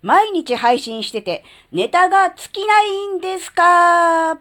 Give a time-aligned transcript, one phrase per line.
[0.00, 4.38] 毎日配信してて、ネタが尽きないんですか？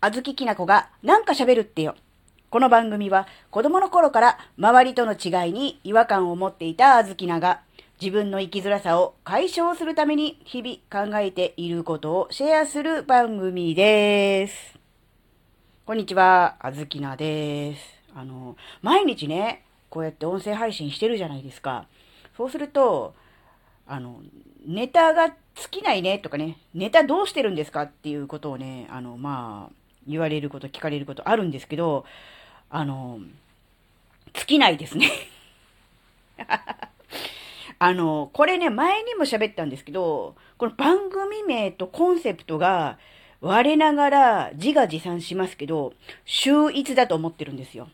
[0.00, 1.96] あずききなこがなんか喋るってよ。
[2.48, 7.60] この番組は子供の頃から周りとの違いに違和感を持っていたあずきなが
[8.00, 14.78] 自分の生きづらさを解消するために日々考えていることをシェアする番組です。
[15.84, 17.82] こんにちは、あずきなです。
[18.14, 21.86] あの、毎日ね、こうやって音声配信してるじゃないですか。
[22.38, 23.14] そうすると、
[23.84, 24.20] あの、
[24.64, 25.36] ネタが尽
[25.70, 29.74] きないねとかね、ネタどうしてるんですかっていうことをね、あの、まあ、
[30.06, 32.04] 言われること、聞かれることあるんですけど、
[32.70, 33.18] あの、
[34.34, 35.10] 尽きないですね
[37.80, 42.98] あの、これね、前にも喋ったんですけど、この番組名とコンセプトが、
[43.40, 45.92] 我ながら自画自賛しますけど、
[46.24, 47.88] 秀逸だと思ってるんですよ。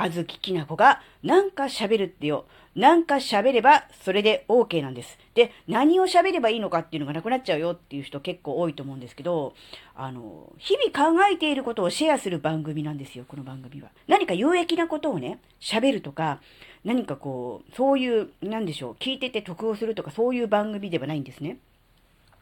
[0.00, 2.44] あずききなこがなんか喋るってよ。
[2.76, 5.18] なんか喋ればそれで OK なんです。
[5.34, 9.54] で、何を喋ればいいのかっていうのがなくなっちゃうよっていう人結構多いと思うんですけど、
[9.96, 13.88] あの、日々考えていることをシェアする番組なんですよ、この番組は。
[14.06, 16.40] 何か有益なことをね、喋るとか、
[16.84, 21.58] 何かこう、そういう、なんでしょう、聞いてて得をするとかそういう番組ではないんですね。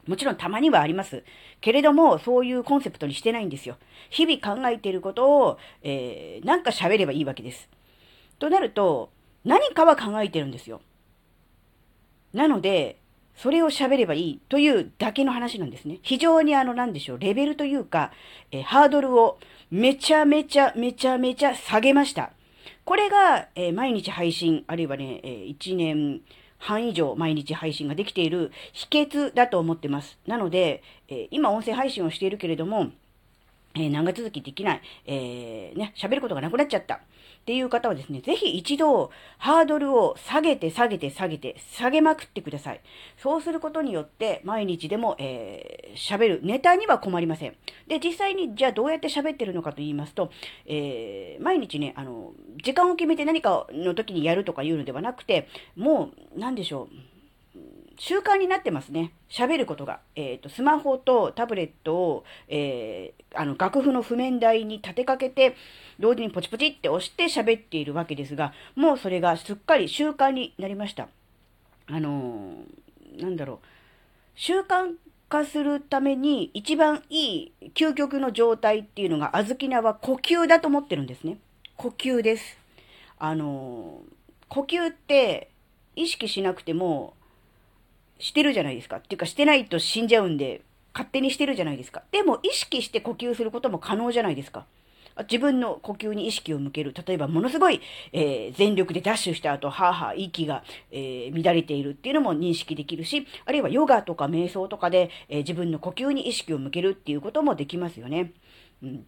[0.07, 1.25] もちろんたまにはあります。
[1.61, 3.77] けれども、そういうコンセプトにしてないんですよ。
[4.11, 7.69] 日々考えていることを、えー、なんか喋ればいいわけです。
[8.39, 9.11] となると、
[9.45, 10.81] 何かは考えてるんですよ。
[12.33, 12.99] なので、
[13.37, 15.99] それを喋ればいいというだけの話なんですね。
[16.03, 18.13] 非常にあの、なんでしょう、レベルというか、
[18.51, 19.39] えー、ハードルを
[19.71, 22.33] めちゃめちゃめちゃめちゃ下げました。
[22.85, 26.23] これが、えー、毎日配信、あるいはね、えー、1年、
[26.59, 30.19] 半以上毎日配信ができている秘訣だと思ってます。
[30.27, 32.91] なので、えー、今音声配信をしているけれども、
[33.77, 36.95] えー、長続きできない、えー、ね、喋ることがなくなっちゃった。
[36.95, 36.99] っ
[37.47, 42.81] ていう方はですね、ぜひ一度ハードルを下げて下げて下げて下げまくってください。
[43.19, 47.55] そうすることによって毎日でも喋、えー、るネタには困りません。
[47.87, 50.33] で、実際にじゃあどうやって喋ってるのかと言いますと、
[50.67, 52.33] えー、毎日ね、あの、
[52.65, 57.16] 時間を決めて何かの時にやるとかいうのではなくて、もう、なんでしょう。
[57.99, 59.13] 習慣になってますね。
[59.29, 60.01] 喋ることが。
[60.15, 65.57] えっ、ー、と、スマホとタブレットを、えー、あの、楽譜の譜面台に立てかけて、
[65.99, 71.09] 同時にポチポチって押して喋っているわけですが、もうそれがすっかり習慣になりました。
[71.87, 73.59] あのー、なんだろう。
[74.35, 74.95] 習慣
[75.29, 81.39] 化するために一番いい究極の状態っていうのが、あずきなは呼吸だと思ってるんですね。
[81.77, 82.59] 呼吸です。
[83.19, 84.03] あの
[84.49, 85.51] 呼吸って
[85.95, 87.15] 意識しなくても
[88.19, 88.97] してるじゃないですか。
[88.97, 90.63] っていうかしてないと死んじゃうんで、
[90.95, 92.03] 勝手にしてるじゃないですか。
[92.11, 94.67] でも意識して呼吸することも可能じゃないですか。
[95.23, 96.95] 自分の呼吸に意識を向ける。
[97.07, 97.81] 例えば、ものすごい、
[98.13, 108.33] えー、全力でダッシュした後、はぁはぁ、息が、えー、乱れているっていうのも認識できるし、あるいはヨガとか瞑想とかで、えー、自分の呼吸に意識を向けるっていうこともできますよね。
[108.83, 109.07] うん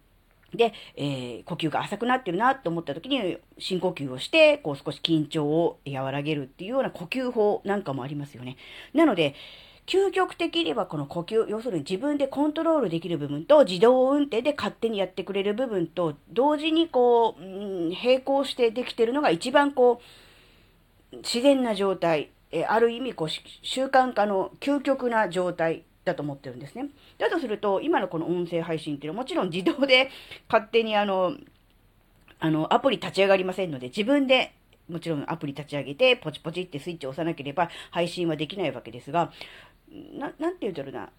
[0.53, 8.57] で、えー、呼吸が浅くなってるなと思った時に深呼吸をして、こう少し緊張を和らげるっていうような呼吸法なんかもありますよね。
[8.93, 9.35] なので、
[9.85, 19.99] 究極的にはこの呼吸、要するに自分でコントロールできる部分と自動運転で勝手にやってくれる部分と同時にこう、うん、並行してできてるのが一番こ
[21.13, 26.89] う、自然な状態、えある意味こう習慣化の究極な状態だと思ってるんですね。
[27.17, 30.09] だとすると、今のこの音声配信っていうのはもちろん自動で
[30.49, 31.35] 勝手にあの、
[32.39, 34.53] あの、アプリ立ち上がりませんので、自分で
[34.89, 39.31] もちろんアプリ立ち上げて、ポチポチってスイッチを押さなければ配信はできないわけですが、
[39.91, 41.09] ななんて言うんだろうな、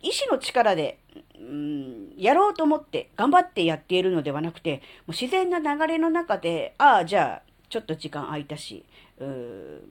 [0.00, 0.98] 意志の力で、
[1.38, 4.76] うん、やろうと思って頑張ってやっているのではなくて、
[5.06, 8.84] もう自然な流れの中で、ああ、じゃあ、ちょっと時間空いたし、
[9.18, 9.24] う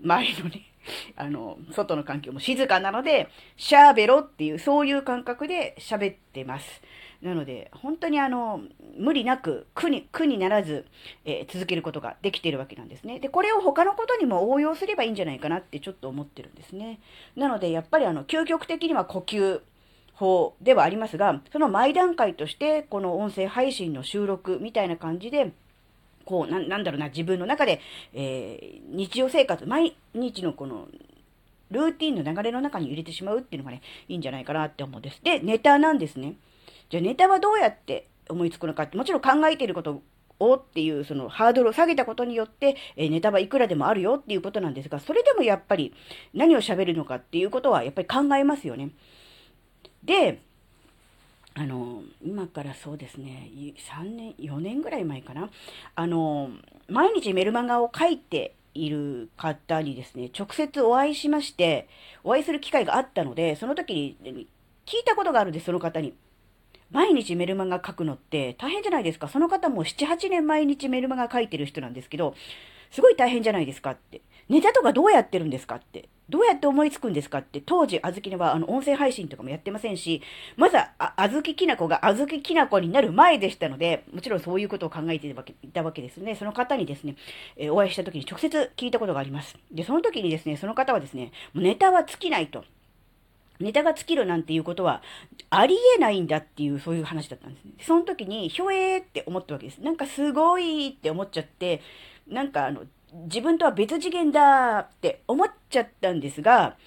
[0.04, 0.62] 周りのね、
[1.18, 3.28] あの、外の環境も静かなので、
[3.58, 6.84] しゃべろっていう、そういう感覚で喋ってます。
[7.24, 8.62] なので、本当にあの、
[8.98, 10.86] 無理なく苦に、苦にならず、
[11.26, 13.20] えー、続けることができているわけなんですね。
[13.20, 17.00] で、これを他のことにも応用すればいいんじゃないかなってちょっと思ってるんですね。
[17.36, 19.62] なので、やっぱりあの、究極的には呼吸、
[20.14, 25.52] 法ではありますが、その前段階として、この音声配信の収録みたいな感じで、
[26.32, 27.82] こう、なんだろうな、自分の中で、
[28.14, 30.88] えー、日常生活、毎日のこの、
[31.70, 35.22] ルーティンの流れの中に入れてしまうっていうのがね、いいんじゃないかなって思うんです。
[35.24, 36.36] で、ネタなんですね。
[36.90, 40.02] じゃあネタはどうやって思いつくのかって、もちろん考えていること
[40.40, 45.94] をっていうそのハードルを下げたことによって、えネタはいくらでもあるよっていうことなんですが、それでもやっぱり
[46.34, 48.90] 何を喋るのかっていうことはやっぱり考えますよね。
[50.04, 50.42] で、
[51.54, 55.50] あの、今からそうですね、3年、4年ぐらい前かな。
[55.96, 56.50] あの、
[56.88, 61.90] 毎日メルマガを書いている方にですね、直接お会いしまして、
[62.24, 64.48] お会いする機会があったので、その時に
[64.86, 66.14] 聞いたことがあるんです、その方に。
[66.90, 69.28] 毎日メルマガ書くのって大変じゃないですか。
[69.28, 72.36] その方も7、8年毎日メルマガ書いてる人なんですけど、
[72.92, 74.22] すごい大変じゃないですかって。
[74.50, 76.10] ネタとかどうやってるんですかって。
[76.32, 80.22] どうやって思いつくんですかって、当時、あずきねは、あの、音声配信とかもやってませんし、
[80.56, 85.34] まずは、あ、あずききなこがあずききなこになる前でしたので、もちろんそういうことを考えてい
[85.74, 86.36] たわけですね。
[86.36, 87.18] その方にですね、
[87.58, 89.58] えー、お会いした時に直接聞いたことがあります。
[89.72, 92.64] で、その時にですね、その方はですね、ネタは尽きないと。
[93.60, 95.04] ネタが尽きるなんていうことは
[95.52, 97.74] ありえないんだっていう、そういう話だったんですね。
[97.82, 99.82] その時に、ひょえーって思ったわけです。
[99.82, 101.82] なんかすごいって思っちゃって、
[102.28, 106.78] なんかあの、自分とは別次元だって思っちゃったんですが、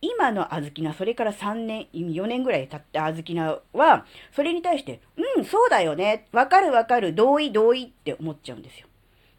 [0.00, 5.00] 今のあずきな、それから3年、4年ぐらい経ったあずきなは、それに対して、
[5.36, 6.26] うん、そうだよね。
[6.32, 7.14] わかるわかる。
[7.14, 8.88] 同意同意って思っちゃうんですよ。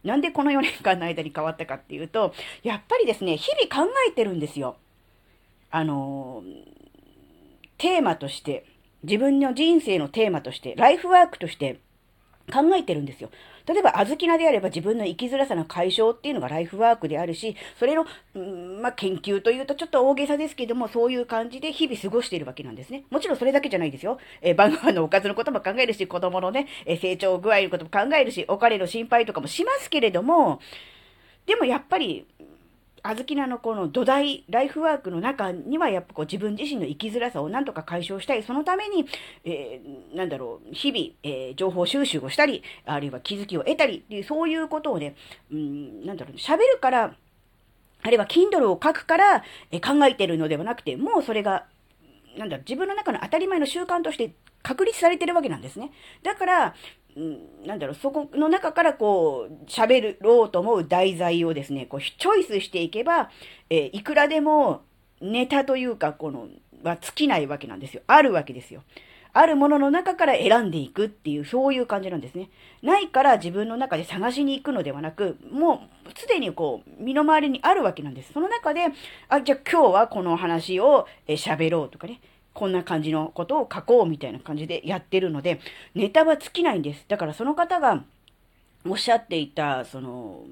[0.03, 2.33] なんでこの4年間の間に変わったかっていうと、
[2.63, 4.77] やっぱりですね、日々考えてるんですよ。
[5.71, 6.43] あの
[7.77, 8.65] テーマとして、
[9.03, 11.79] 自分の人生のテーマとして、ライフワークとして
[12.51, 13.29] 考えてるんですよ。
[13.67, 23.03] 例えば、小豆菜であれば自分の生きづらさの解消っていうのがライフワークであるし、それの、んまあ、研究というとちょっと大げさですけども、そういう感じで日々過ごしているわけなんですね。
[23.09, 24.19] もちろんそれだけじゃないですよ。
[24.41, 30.59] えー、晩ご飯のおかずのことも考えるし、子供のね、え、成長具合のことも考えるし、お金の心配とかもしますけれども、
[31.45, 32.25] でもやっぱり、
[33.07, 38.41] あずきなのこの土台、ライフワークの中にはやっぱこう自分自身の生きづらさをなんとか解消したい。
[38.41, 39.05] そのために、
[39.43, 45.15] えー、なんだろう、日々、えー、情報収集をしたり、あるいは気づきを得たりっていう、そういうことをね、
[45.51, 47.15] うん、なんだろう、喋るから、
[48.01, 51.65] あるいは Kindle を書くから、えー、考えてるのではなくて、もうそれが、
[52.39, 55.91] なんだろう、自分の中の当たり前の習慣として確立されてるわけなんですね。
[56.23, 56.75] だから、
[57.65, 63.29] なんだろう、そこの中からこう、喋ろうと思う題材をですね、こう、チョイスしていけば、
[63.69, 64.81] えー、いくらでも
[65.21, 66.49] ネタというか、この、
[66.83, 68.01] は尽きないわけなんですよ。
[68.07, 68.83] あるわけですよ。
[69.31, 72.49] あるものの中から選んでいくっていう、そういう感じなんですね。
[72.81, 78.33] ないから自分の中で探しに行くのではなく、もうすでにこう、身の回りにあるわけなんです。
[78.33, 78.85] その中で、
[79.29, 82.19] あ、じゃあ今日はこの話を喋ろうとかね。
[82.55, 85.59] こんな感じのことを書こうみたいな感じでやってるので、
[85.93, 87.05] ネタは尽きないんです。
[87.07, 88.03] だからその方が
[88.87, 90.43] おっしゃっていた、その、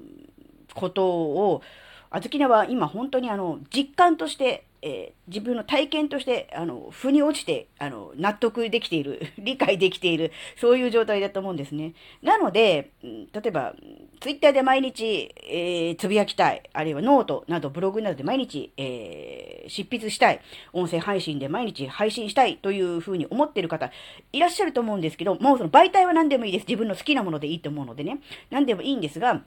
[0.74, 1.62] ことを、
[2.10, 11.94] あずきなは今本当にあの、実感としてえー、自分の体験として、あの、腑に落ちて、あの、納得できている、 理解できている、そういう状態だと思うんですね。
[12.20, 13.74] なので、例えば、
[14.20, 20.40] ツイッターで毎日、えー、つぶやきたい、あるいはノートなどブログなどで毎日、えー、執筆したい、
[20.74, 23.90] 音声配信で毎日配信したいというふうに思っている方、
[24.34, 26.66] いらっしゃると思うんですけど、もうその媒体は何でもいいです。
[26.68, 28.20] 自分の好きなものでいいと思うのでね。
[28.50, 29.42] 何でもいいんですが、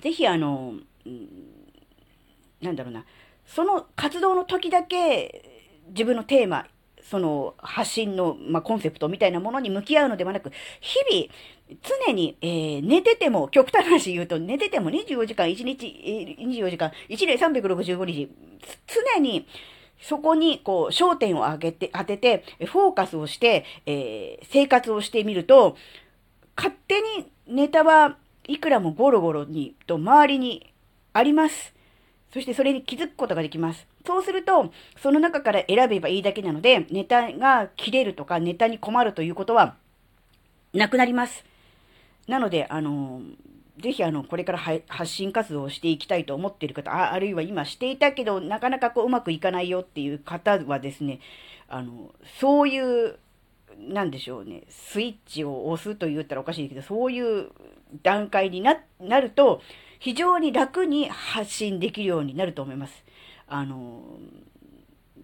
[0.00, 0.76] ぜひあの、
[2.62, 3.04] なんだろうな、
[3.46, 6.66] その活動の時だけ自分のテーマ、
[7.02, 10.50] その発信の、まあ、コンセプトみたいなものに向き合うのではなく、
[10.80, 18.28] 日々、常に、えー、寝てても、極端な話言うと、寝てても24時間1日、24時間、1年365日、
[19.14, 19.46] 常に、
[20.00, 25.76] そこに、こう、焦点を当てて、当てて、フォーカスをして、えー、生活をしてみると、
[26.56, 28.16] 勝手にネタは
[28.48, 30.72] いくらもゴロゴロに、と周りに
[31.12, 31.75] あります。
[32.32, 33.86] そしてそれに気づくことができます。
[34.06, 34.72] そうすると、
[35.02, 39.76] その中から選べばいいだけなので、ネタが切れるとか、ネタに困るということは、
[40.72, 41.44] なくなります。
[42.26, 43.22] なので、あの、
[43.78, 51.20] ぜひ、あの、これから発信活動をしていきたいと思っている方、ああるいは今していたけど、なかなかこう、うまくいかないよっていう方はですね、
[51.68, 53.18] あの、そういう、
[53.78, 57.50] なんでしょうね、スイッチを押すと言ったらおかしいけど、そういう
[58.02, 59.60] 段階にななると、
[60.06, 63.04] 非常に楽に発信できるようになると思います。
[63.48, 64.04] あの、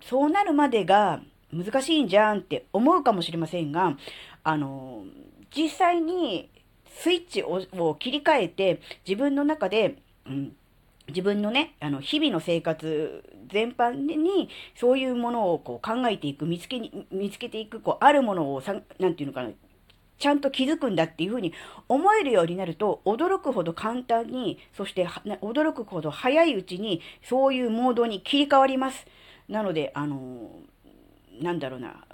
[0.03, 1.23] そうなるまでが
[1.53, 3.97] 難しいんじゃんって思うかもしれませんが、
[4.43, 5.05] あの、
[5.55, 6.51] 実際に
[6.99, 10.57] スイッチを切り替えて自分の中で、うん
[11.09, 19.51] 自分のね、あの、日々の生活全般に、そういうものをこう考えていく、見つけに、見つけていく、こう、あるものをさ、なんていうのかな、
[20.23, 21.53] ちゃんと気づくんだっていうふうに
[21.89, 29.05] 思えるようになると、驚くほど簡単に、そして驚くほど早いうちに、そういうモードに切り替わります。
[29.49, 30.49] なので、あの
[31.41, 32.05] なんだろうな、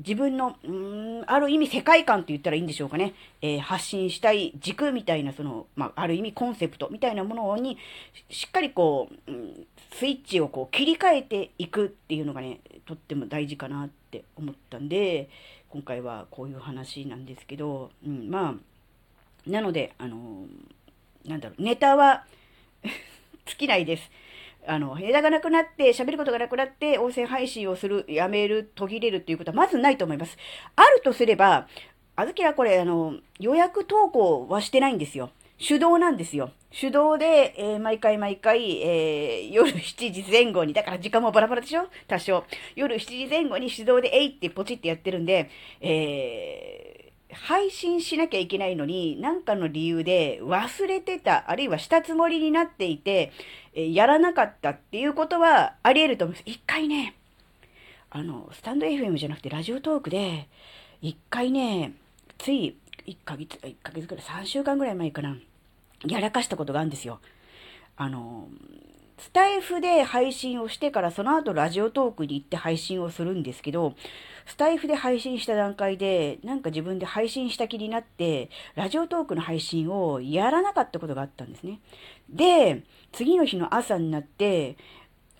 [0.00, 3.14] 自分の、うん、ある意味世界観って言ったらいいんでしょうかね。
[3.40, 7.78] えー、発信したい軸みたいな、その、まあ、ある意味コンセプトみたいなものに、
[8.30, 15.28] しっかりこう、うん、スイッチをこう切り替えていくっていうのがね、とっても大事かなって思ったんで、
[15.68, 20.46] 今回はこういう話なんですけど、うん、まあ、なので、あの、
[21.26, 22.24] なんだろう、ネタは
[23.46, 24.10] 尽きないです。
[24.66, 30.36] あの、枝がなくなって、喋ることがなくなって、音声配信をする、やめる、途切れるっていうことはまずないと思います。
[30.76, 31.66] あるとすれば、
[32.14, 35.30] あずきはこれ、あの、予約投稿はしてないんですよ。
[35.58, 36.52] 手動なんですよ。
[36.72, 41.86] 手動で、えー、毎回毎回、えー、夜7時前後に、だから時間もバラバラでしょ？
[42.08, 42.44] 多少。
[42.74, 45.50] 夜7時前後に手動でえいってポチってやってるんで、
[45.80, 53.32] えー、配信しなきゃいけないのに、なんかの理由で忘れてた、あるいは下積もりになっていて、
[53.74, 56.50] え、やらなかったっていうことはあり得ると思います。
[56.50, 57.14] 一回ね、
[58.10, 60.48] あの、スタンド FM じゃなくてラジオトークで、
[61.02, 61.92] 一回ね、
[62.38, 62.76] つい
[63.06, 65.36] 1ヶ月、1ヶ月くらい、3週間ぐらい前かな。
[66.06, 67.20] やらかしたことがあるんですよ。
[67.96, 68.48] あの、
[69.18, 73.94] スタイフで配信をしてからその後ラジオトークに行って配信をするんですけど、
[74.46, 81.80] スタイフで配信した段階で、なんか自分で配信した気になって、ラジオトークの配信をやらなかったことがあったんですね。
[82.28, 82.82] で、
[83.12, 84.76] 次の日の朝になって、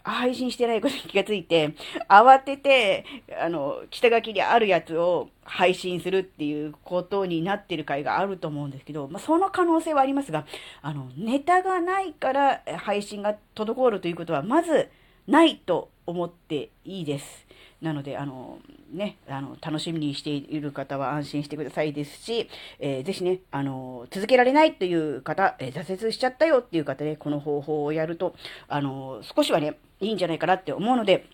[0.03, 1.75] 配信してないことに気がついて、
[2.09, 3.05] 慌てて、
[3.41, 10.47] あの、下書きにあるやつを配信するっていうことになってる回があると思うんですけど、まあ、その可能性はありますが、
[10.81, 14.91] あの、ネタがないから配信が滞るということは、まず
[15.27, 17.47] ないと思っていいです。
[17.83, 18.61] なので、あの、
[18.93, 22.49] ね、あの、楽しみにしている方は安心してくださいですし、
[22.79, 28.35] えー、ぜひね、あの、続けられないという方、えー、挫折しちゃったよっていう方ね、この方法をやると、
[28.69, 31.27] あの、少しはね、いいんじゃないかなって思うので、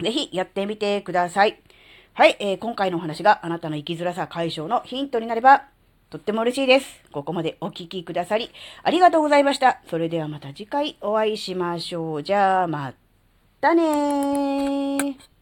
[0.00, 1.60] ぜひやってみてください。
[2.14, 5.66] はい、えー、今回のお話があなたの生きづらさ解消のヒントになれば、
[6.08, 6.86] とっても嬉しいです。
[7.12, 8.50] ここまでお聴きくださり、
[8.82, 9.80] ありがとうございました。
[9.90, 12.22] それではまた次回お会いしましょう。
[12.22, 12.94] じゃあ、ま
[13.60, 15.39] たねー。